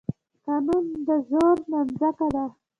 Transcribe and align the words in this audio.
قانون 0.45 0.85
د 1.07 1.09
زور 1.29 1.57
نانځکه 1.71 2.27
ده. 2.35 2.45